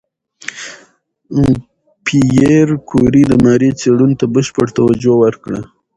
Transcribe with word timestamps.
پېیر 2.05 2.67
کوري 2.89 3.23
د 3.27 3.31
ماري 3.43 3.69
څېړنو 3.79 4.15
ته 4.19 4.25
بشپړ 4.33 4.67
توجه 4.77 5.13
ورکړه. 5.23 5.59